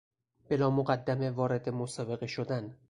[0.49, 2.75] بلامقدمه وارد مسابقه شدن